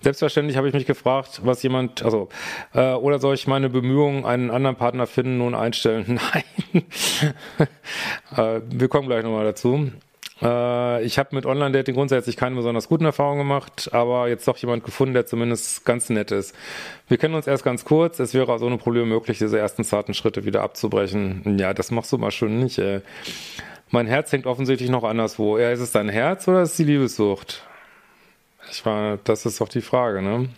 Selbstverständlich 0.01 0.57
habe 0.57 0.67
ich 0.67 0.73
mich 0.73 0.85
gefragt, 0.85 1.41
was 1.43 1.61
jemand, 1.63 2.03
also, 2.03 2.29
äh, 2.73 2.93
oder 2.93 3.19
soll 3.19 3.35
ich 3.35 3.47
meine 3.47 3.69
Bemühungen, 3.69 4.25
einen 4.25 4.51
anderen 4.51 4.75
Partner 4.75 5.07
finden, 5.07 5.39
nun 5.39 5.55
einstellen? 5.55 6.19
Nein. 6.73 6.83
äh, 8.37 8.61
wir 8.69 8.87
kommen 8.87 9.07
gleich 9.07 9.23
nochmal 9.23 9.45
dazu. 9.45 9.91
Äh, 10.41 11.03
ich 11.03 11.17
habe 11.17 11.35
mit 11.35 11.45
Online-Dating 11.45 11.95
grundsätzlich 11.95 12.37
keine 12.37 12.55
besonders 12.55 12.87
guten 12.87 13.05
Erfahrungen 13.05 13.39
gemacht, 13.39 13.89
aber 13.93 14.27
jetzt 14.27 14.47
doch 14.47 14.57
jemand 14.57 14.83
gefunden, 14.83 15.13
der 15.13 15.25
zumindest 15.25 15.85
ganz 15.85 16.09
nett 16.09 16.31
ist. 16.31 16.55
Wir 17.07 17.17
kennen 17.17 17.35
uns 17.35 17.47
erst 17.47 17.63
ganz 17.63 17.85
kurz. 17.85 18.19
Es 18.19 18.33
wäre 18.33 18.51
also 18.51 18.65
ohne 18.65 18.77
Probleme 18.77 19.05
möglich, 19.05 19.37
diese 19.37 19.59
ersten 19.59 19.83
zarten 19.83 20.13
Schritte 20.13 20.45
wieder 20.45 20.63
abzubrechen. 20.63 21.57
Ja, 21.59 21.73
das 21.73 21.91
machst 21.91 22.11
du 22.11 22.17
mal 22.17 22.31
schon 22.31 22.59
nicht, 22.59 22.77
ey. 22.79 23.01
Mein 23.89 24.07
Herz 24.07 24.31
hängt 24.31 24.45
offensichtlich 24.45 24.89
noch 24.89 25.03
anderswo. 25.03 25.57
Ja, 25.57 25.71
ist 25.71 25.79
es 25.79 25.91
dein 25.91 26.09
Herz 26.09 26.47
oder 26.47 26.61
ist 26.61 26.71
es 26.71 26.77
die 26.77 26.83
Liebessucht? 26.83 27.63
Ich 28.69 28.85
war, 28.85 29.17
das 29.23 29.45
ist 29.45 29.61
doch 29.61 29.69
die 29.69 29.81
Frage, 29.81 30.21
ne? 30.21 30.49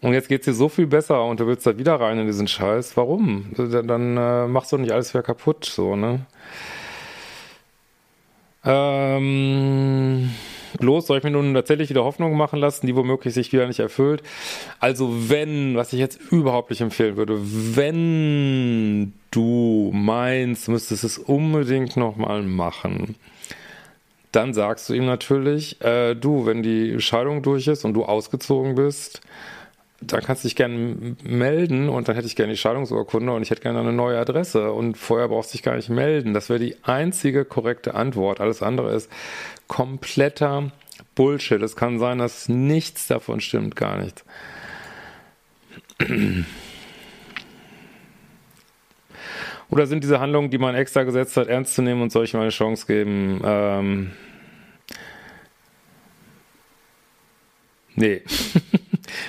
Und 0.00 0.14
jetzt 0.14 0.28
geht's 0.28 0.44
dir 0.44 0.52
so 0.52 0.68
viel 0.68 0.86
besser 0.86 1.24
und 1.24 1.38
du 1.38 1.46
willst 1.46 1.66
da 1.66 1.78
wieder 1.78 1.94
rein 2.00 2.18
in 2.18 2.26
diesen 2.26 2.48
Scheiß. 2.48 2.96
Warum? 2.96 3.52
Dann, 3.56 3.86
dann 3.86 4.16
äh, 4.16 4.46
machst 4.48 4.72
du 4.72 4.78
nicht 4.78 4.92
alles 4.92 5.14
wieder 5.14 5.22
kaputt, 5.22 5.64
so, 5.64 5.94
ne? 5.96 6.26
Ähm, 8.64 10.30
bloß 10.78 11.06
soll 11.06 11.18
ich 11.18 11.24
mir 11.24 11.30
nun 11.30 11.54
tatsächlich 11.54 11.90
wieder 11.90 12.04
Hoffnung 12.04 12.36
machen 12.36 12.60
lassen, 12.60 12.86
die 12.86 12.94
womöglich 12.94 13.34
sich 13.34 13.52
wieder 13.52 13.66
nicht 13.66 13.80
erfüllt. 13.80 14.22
Also 14.78 15.28
wenn, 15.30 15.76
was 15.76 15.92
ich 15.92 15.98
jetzt 15.98 16.20
überhaupt 16.30 16.70
nicht 16.70 16.80
empfehlen 16.80 17.16
würde, 17.16 17.38
wenn 17.40 19.12
du 19.30 19.90
meinst, 19.92 20.68
müsstest 20.68 21.04
es 21.04 21.18
unbedingt 21.18 21.96
nochmal 21.96 22.42
machen, 22.42 23.16
dann 24.30 24.54
sagst 24.54 24.88
du 24.88 24.94
ihm 24.94 25.06
natürlich, 25.06 25.80
äh, 25.82 26.14
du, 26.14 26.46
wenn 26.46 26.62
die 26.62 27.00
Scheidung 27.00 27.42
durch 27.42 27.66
ist 27.66 27.84
und 27.84 27.94
du 27.94 28.04
ausgezogen 28.04 28.74
bist, 28.74 29.20
dann 30.06 30.22
kannst 30.22 30.44
du 30.44 30.48
dich 30.48 30.56
gerne 30.56 31.16
melden 31.22 31.88
und 31.88 32.08
dann 32.08 32.14
hätte 32.14 32.26
ich 32.26 32.36
gerne 32.36 32.52
die 32.52 32.58
Scheidungsurkunde 32.58 33.32
und 33.32 33.42
ich 33.42 33.50
hätte 33.50 33.62
gerne 33.62 33.80
eine 33.80 33.92
neue 33.92 34.18
Adresse 34.18 34.72
und 34.72 34.96
vorher 34.96 35.28
brauchst 35.28 35.52
du 35.52 35.56
dich 35.56 35.62
gar 35.62 35.76
nicht 35.76 35.88
melden. 35.88 36.34
Das 36.34 36.48
wäre 36.48 36.58
die 36.58 36.76
einzige 36.82 37.44
korrekte 37.44 37.94
Antwort. 37.94 38.40
Alles 38.40 38.62
andere 38.62 38.94
ist 38.94 39.10
kompletter 39.68 40.72
Bullshit. 41.14 41.62
Es 41.62 41.76
kann 41.76 41.98
sein, 41.98 42.18
dass 42.18 42.48
nichts 42.48 43.06
davon 43.06 43.40
stimmt, 43.40 43.76
gar 43.76 43.98
nichts. 43.98 44.24
Oder 49.70 49.86
sind 49.86 50.04
diese 50.04 50.20
Handlungen, 50.20 50.50
die 50.50 50.58
man 50.58 50.74
extra 50.74 51.02
gesetzt 51.04 51.36
hat, 51.36 51.48
ernst 51.48 51.74
zu 51.74 51.82
nehmen 51.82 52.02
und 52.02 52.14
mal 52.14 52.40
eine 52.40 52.50
Chance 52.50 52.86
geben? 52.86 53.40
Ähm 53.44 54.10
nee. 57.94 58.22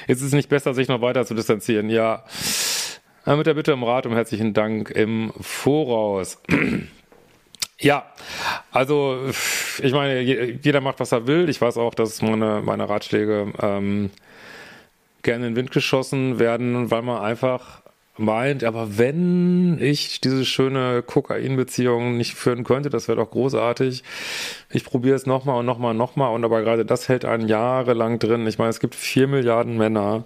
ist 0.08 0.22
es 0.22 0.34
nicht 0.34 0.50
besser, 0.50 0.74
sich 0.74 0.88
noch 0.88 1.02
weiter 1.02 1.26
zu 1.26 1.34
distanzieren? 1.34 1.90
Ja. 1.90 2.24
Mit 3.26 3.48
der 3.48 3.54
Bitte 3.54 3.74
um 3.74 3.84
Rat 3.84 4.06
und 4.06 4.14
herzlichen 4.14 4.54
Dank 4.54 4.90
im 4.92 5.32
Voraus. 5.40 6.42
Ja, 7.80 8.06
also 8.72 9.20
ich 9.82 9.92
meine, 9.92 10.22
jeder 10.22 10.80
macht, 10.80 11.02
was 11.02 11.12
er 11.12 11.28
will. 11.28 11.50
Ich 11.50 11.60
weiß 11.60 11.78
auch, 11.78 11.94
dass 11.94 12.22
meine, 12.22 12.62
meine 12.64 12.88
Ratschläge 12.88 13.52
ähm, 13.62 14.10
gerne 15.22 15.48
in 15.48 15.52
den 15.52 15.58
Wind 15.58 15.72
geschossen 15.72 16.40
werden, 16.40 16.92
weil 16.92 17.02
man 17.02 17.22
einfach 17.22 17.83
meint, 18.18 18.64
aber 18.64 18.98
wenn 18.98 19.80
ich 19.82 20.22
diese 20.22 20.46
schöne 20.46 21.02
Kokain-Beziehung 21.02 22.18
nicht 22.18 22.36
führen 22.36 22.64
könnte, 22.64 22.90
das 22.90 23.08
wäre 23.08 23.18
doch 23.18 23.32
großartig. 23.32 24.04
Ich 24.70 24.86
probiere 24.86 25.16
es 25.16 25.26
nochmal 25.26 25.60
und 25.60 25.66
nochmal 25.66 25.92
und 25.92 25.98
nochmal 25.98 26.34
und 26.34 26.46
aber 26.46 26.62
gerade 26.62 26.86
das 26.86 27.10
hält 27.10 27.26
einen 27.26 27.48
jahrelang 27.48 28.20
drin. 28.20 28.46
Ich 28.48 28.60
meine, 28.60 28.70
es 28.70 28.80
gibt 28.80 28.96
vier 28.96 29.28
Milliarden 29.28 29.78
Männer. 29.78 30.26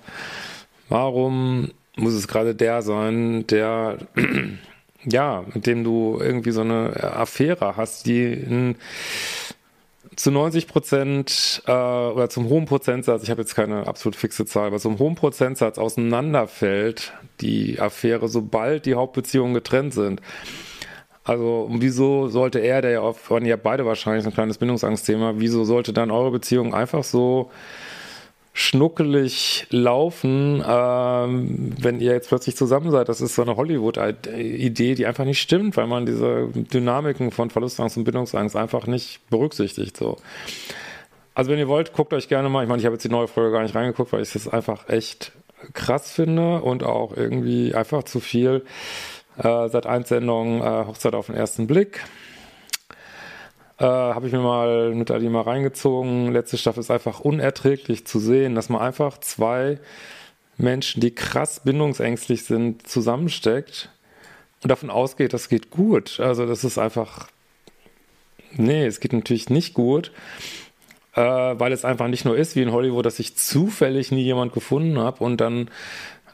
Warum 0.89 1.71
muss 1.95 2.13
es 2.13 2.27
gerade 2.27 2.55
der 2.55 2.81
sein, 2.81 3.47
der 3.47 3.97
ja, 5.05 5.45
mit 5.53 5.65
dem 5.65 5.83
du 5.83 6.19
irgendwie 6.19 6.51
so 6.51 6.61
eine 6.61 7.15
Affäre 7.15 7.77
hast, 7.77 8.05
die 8.05 8.33
in 8.33 8.75
zu 10.17 10.31
90 10.31 10.67
Prozent 10.67 11.61
äh, 11.67 11.71
oder 11.71 12.27
zum 12.27 12.49
hohen 12.49 12.65
Prozentsatz, 12.65 13.23
ich 13.23 13.29
habe 13.29 13.41
jetzt 13.41 13.55
keine 13.55 13.85
absolut 13.87 14.15
fixe 14.15 14.45
Zahl, 14.45 14.67
aber 14.67 14.79
zum 14.79 14.97
hohen 14.99 15.15
Prozentsatz 15.15 15.77
auseinanderfällt, 15.77 17.13
die 17.39 17.79
Affäre, 17.79 18.27
sobald 18.27 18.87
die 18.87 18.95
Hauptbeziehungen 18.95 19.53
getrennt 19.53 19.93
sind. 19.93 20.21
Also 21.23 21.69
wieso 21.71 22.29
sollte 22.29 22.59
er, 22.59 22.81
der 22.81 22.91
ja 22.91 23.01
auf, 23.01 23.29
waren 23.29 23.45
ja 23.45 23.57
beide 23.57 23.85
wahrscheinlich 23.85 24.25
ein 24.25 24.33
kleines 24.33 24.57
Bindungsangstthema, 24.57 25.35
wieso 25.37 25.65
sollte 25.65 25.93
dann 25.93 26.09
eure 26.09 26.31
Beziehung 26.31 26.73
einfach 26.73 27.03
so 27.03 27.51
schnuckelig 28.57 29.67
laufen, 29.69 30.63
ähm, 30.67 31.75
wenn 31.79 31.99
ihr 31.99 32.11
jetzt 32.13 32.29
plötzlich 32.29 32.57
zusammen 32.57 32.89
seid. 32.89 33.07
Das 33.07 33.21
ist 33.21 33.35
so 33.35 33.43
eine 33.43 33.55
Hollywood-Idee, 33.55 34.95
die 34.95 35.05
einfach 35.05 35.25
nicht 35.25 35.39
stimmt, 35.39 35.77
weil 35.77 35.85
man 35.85 36.07
diese 36.07 36.47
Dynamiken 36.55 37.29
von 37.29 37.51
Verlustangst 37.51 37.97
und 37.97 38.03
Bindungsangst 38.05 38.55
einfach 38.55 38.87
nicht 38.87 39.19
berücksichtigt. 39.29 39.95
So. 39.95 40.17
Also 41.35 41.51
wenn 41.51 41.59
ihr 41.59 41.67
wollt, 41.67 41.93
guckt 41.93 42.13
euch 42.13 42.29
gerne 42.29 42.49
mal. 42.49 42.63
Ich 42.63 42.67
meine, 42.67 42.79
ich 42.79 42.87
habe 42.87 42.95
jetzt 42.95 43.03
die 43.03 43.09
neue 43.09 43.27
Folge 43.27 43.51
gar 43.51 43.61
nicht 43.61 43.75
reingeguckt, 43.75 44.11
weil 44.11 44.23
ich 44.23 44.33
das 44.33 44.47
einfach 44.47 44.89
echt 44.89 45.33
krass 45.73 46.11
finde 46.11 46.61
und 46.61 46.83
auch 46.83 47.15
irgendwie 47.15 47.75
einfach 47.75 48.03
zu 48.03 48.19
viel. 48.19 48.65
Äh, 49.37 49.69
seit 49.69 49.85
Einsendung 49.85 50.61
äh, 50.61 50.85
Hochzeit 50.87 51.13
auf 51.13 51.27
den 51.27 51.35
ersten 51.35 51.67
Blick. 51.67 52.03
Äh, 53.79 53.85
habe 53.85 54.25
ich 54.25 54.33
mir 54.33 54.39
mal 54.39 54.95
mit 54.95 55.11
Ali 55.11 55.29
mal 55.29 55.41
reingezogen. 55.41 56.31
Letzte 56.31 56.57
Staffel 56.57 56.79
ist 56.79 56.89
einfach 56.89 57.19
unerträglich 57.19 58.07
zu 58.07 58.19
sehen, 58.19 58.55
dass 58.55 58.69
man 58.69 58.81
einfach 58.81 59.19
zwei 59.19 59.79
Menschen, 60.57 60.99
die 60.99 61.13
krass 61.13 61.61
bindungsängstlich 61.63 62.43
sind, 62.45 62.87
zusammensteckt 62.87 63.91
und 64.63 64.71
davon 64.71 64.89
ausgeht, 64.89 65.33
das 65.33 65.49
geht 65.49 65.69
gut. 65.69 66.19
Also 66.19 66.47
das 66.47 66.63
ist 66.63 66.79
einfach, 66.79 67.27
nee, 68.53 68.85
es 68.85 68.99
geht 68.99 69.13
natürlich 69.13 69.51
nicht 69.51 69.75
gut, 69.75 70.11
äh, 71.13 71.21
weil 71.21 71.71
es 71.71 71.85
einfach 71.85 72.07
nicht 72.07 72.25
nur 72.25 72.35
ist 72.35 72.55
wie 72.55 72.63
in 72.63 72.71
Hollywood, 72.71 73.05
dass 73.05 73.19
ich 73.19 73.37
zufällig 73.37 74.11
nie 74.11 74.23
jemand 74.23 74.53
gefunden 74.53 74.97
habe 74.97 75.23
und 75.23 75.39
dann 75.39 75.69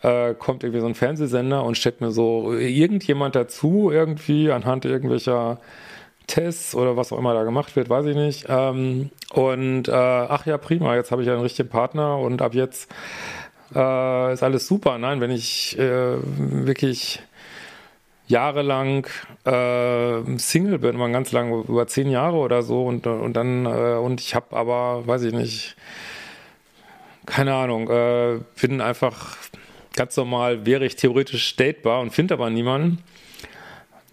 äh, 0.01 0.33
kommt 0.33 0.63
irgendwie 0.63 0.79
so 0.79 0.87
ein 0.87 0.95
Fernsehsender 0.95 1.65
und 1.65 1.77
stellt 1.77 1.99
mir 1.99 2.11
so 2.11 2.53
irgendjemand 2.53 3.35
dazu 3.35 3.91
irgendwie 3.91 4.49
anhand 4.49 4.85
irgendwelcher 4.85 5.59
Tests 6.27 6.75
oder 6.75 6.97
was 6.97 7.11
auch 7.11 7.17
immer 7.17 7.33
da 7.33 7.43
gemacht 7.43 7.75
wird, 7.75 7.89
weiß 7.89 8.05
ich 8.07 8.15
nicht. 8.15 8.45
Ähm, 8.49 9.09
und 9.33 9.87
äh, 9.87 9.91
ach 9.91 10.45
ja, 10.45 10.57
prima, 10.57 10.95
jetzt 10.95 11.11
habe 11.11 11.23
ich 11.23 11.29
einen 11.29 11.41
richtigen 11.41 11.69
Partner 11.69 12.17
und 12.17 12.41
ab 12.41 12.53
jetzt 12.53 12.89
äh, 13.75 14.33
ist 14.33 14.43
alles 14.43 14.67
super. 14.67 14.97
Nein, 14.97 15.21
wenn 15.21 15.31
ich 15.31 15.77
äh, 15.77 16.17
wirklich 16.19 17.21
jahrelang 18.27 19.05
äh, 19.45 20.37
Single 20.37 20.79
bin, 20.79 20.95
mal 20.95 21.11
ganz 21.11 21.31
lang, 21.31 21.63
über 21.65 21.87
zehn 21.87 22.09
Jahre 22.09 22.37
oder 22.37 22.63
so 22.63 22.85
und, 22.85 23.05
und 23.05 23.33
dann, 23.33 23.65
äh, 23.65 23.95
und 23.95 24.21
ich 24.21 24.35
habe 24.35 24.55
aber, 24.55 25.05
weiß 25.05 25.23
ich 25.23 25.33
nicht, 25.33 25.75
keine 27.25 27.53
Ahnung, 27.53 27.89
äh, 27.89 28.39
bin 28.61 28.81
einfach 28.81 29.37
ganz 29.95 30.17
normal, 30.17 30.65
wäre 30.65 30.85
ich 30.85 30.95
theoretisch 30.95 31.55
datebar 31.55 32.01
und 32.01 32.11
finde 32.11 32.33
aber 32.33 32.49
niemanden 32.49 33.03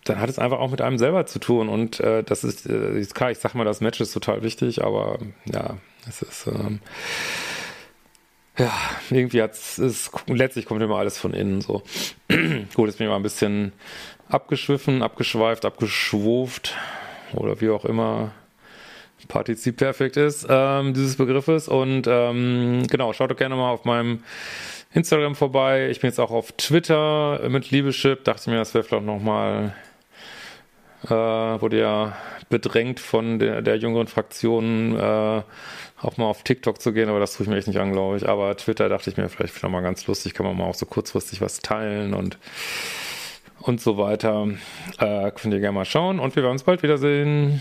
dann 0.04 0.20
hat 0.20 0.30
es 0.30 0.38
einfach 0.38 0.58
auch 0.58 0.70
mit 0.70 0.80
einem 0.80 0.98
selber 0.98 1.26
zu 1.26 1.38
tun. 1.38 1.68
Und 1.68 2.00
äh, 2.00 2.22
das 2.22 2.44
ist, 2.44 2.66
äh, 2.66 3.04
klar, 3.12 3.30
ich 3.30 3.38
sag 3.38 3.54
mal, 3.54 3.64
das 3.64 3.80
Match 3.80 4.00
ist 4.00 4.12
total 4.12 4.42
wichtig, 4.42 4.82
aber 4.82 5.18
ja, 5.44 5.76
es 6.08 6.22
ist, 6.22 6.46
ähm, 6.46 6.80
ja, 8.58 8.72
irgendwie 9.10 9.42
hat 9.42 9.52
es, 9.52 9.80
letztlich 10.26 10.66
kommt 10.66 10.82
immer 10.82 10.96
alles 10.96 11.18
von 11.18 11.32
innen 11.32 11.60
so. 11.60 11.82
Gut, 12.28 12.88
jetzt 12.88 12.98
bin 12.98 13.06
ich 13.06 13.10
mal 13.10 13.16
ein 13.16 13.22
bisschen 13.22 13.72
abgeschwiffen, 14.28 15.02
abgeschweift, 15.02 15.64
abgeschwuft 15.64 16.76
oder 17.32 17.60
wie 17.60 17.70
auch 17.70 17.84
immer 17.84 18.32
Partizip 19.30 19.76
perfekt 19.78 20.16
ist, 20.16 20.46
ähm, 20.50 20.92
dieses 20.92 21.16
Begriffes. 21.16 21.68
Und 21.68 22.06
ähm, 22.06 22.82
genau, 22.90 23.12
schaut 23.14 23.30
doch 23.30 23.36
gerne 23.36 23.56
mal 23.56 23.70
auf 23.70 23.84
meinem 23.84 24.22
Instagram 24.92 25.34
vorbei. 25.34 25.88
Ich 25.88 26.00
bin 26.00 26.10
jetzt 26.10 26.18
auch 26.18 26.30
auf 26.30 26.52
Twitter 26.52 27.40
mit 27.48 27.70
Liebeschip. 27.70 28.24
Dachte 28.24 28.50
mir, 28.50 28.56
das 28.56 28.74
wäre 28.74 28.84
vielleicht 28.84 29.04
nochmal 29.04 29.74
äh, 31.04 31.10
wurde 31.10 31.80
ja 31.80 32.16
bedrängt 32.48 33.00
von 33.00 33.38
der, 33.38 33.62
der 33.62 33.76
jüngeren 33.76 34.06
Fraktion, 34.06 34.96
äh, 34.96 35.42
auch 36.02 36.16
mal 36.16 36.26
auf 36.26 36.42
TikTok 36.42 36.80
zu 36.80 36.92
gehen, 36.92 37.08
aber 37.08 37.20
das 37.20 37.36
tue 37.36 37.44
ich 37.44 37.50
mir 37.50 37.56
echt 37.56 37.68
nicht 37.68 37.78
an, 37.78 37.92
glaube 37.92 38.16
ich. 38.16 38.28
Aber 38.28 38.56
Twitter 38.56 38.88
dachte 38.88 39.10
ich 39.10 39.16
mir 39.16 39.28
vielleicht 39.28 39.56
wieder 39.56 39.68
mal 39.68 39.82
ganz 39.82 40.06
lustig, 40.06 40.34
kann 40.34 40.46
man 40.46 40.56
mal 40.56 40.64
auch 40.64 40.74
so 40.74 40.86
kurzfristig 40.86 41.40
was 41.40 41.60
teilen 41.60 42.14
und 42.14 42.38
und 43.60 43.80
so 43.80 43.98
weiter. 43.98 44.48
Äh, 44.98 45.30
könnt 45.32 45.52
ihr 45.54 45.60
gerne 45.60 45.72
mal 45.72 45.84
schauen 45.84 46.18
und 46.18 46.34
wir 46.34 46.42
werden 46.42 46.52
uns 46.52 46.62
bald 46.62 46.82
wiedersehen. 46.82 47.60